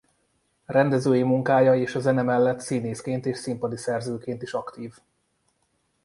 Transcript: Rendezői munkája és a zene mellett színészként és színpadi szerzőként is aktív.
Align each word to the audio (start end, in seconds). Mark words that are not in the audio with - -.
Rendezői 0.65 1.23
munkája 1.23 1.75
és 1.75 1.95
a 1.95 1.99
zene 1.99 2.21
mellett 2.21 2.59
színészként 2.59 3.25
és 3.25 3.37
színpadi 3.37 3.77
szerzőként 3.77 4.41
is 4.41 4.53
aktív. 4.53 4.95